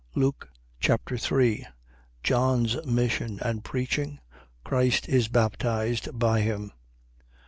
[0.15, 0.49] Luke
[0.79, 1.63] Chapter 3
[2.23, 4.17] John's mission and preaching.
[4.63, 6.71] Christ is baptized by him.